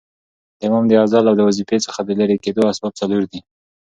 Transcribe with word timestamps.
د 0.57 0.59
امام 0.67 0.83
د 0.87 0.91
عزل 1.01 1.23
او 1.29 1.35
د 1.37 1.41
وظیفې 1.49 1.77
څخه 1.85 1.99
د 2.03 2.09
ليري 2.19 2.37
کېدو 2.43 2.61
اسباب 2.71 2.93
څلور 3.01 3.21
دي. 3.31 3.39